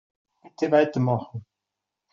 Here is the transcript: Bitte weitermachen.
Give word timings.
Bitte 0.41 0.71
weitermachen. 0.71 1.45